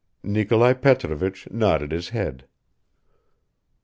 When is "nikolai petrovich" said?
0.23-1.47